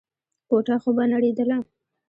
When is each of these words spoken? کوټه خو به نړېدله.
کوټه 0.49 0.75
خو 0.81 0.89
به 0.95 1.03
نړېدله. 1.13 1.57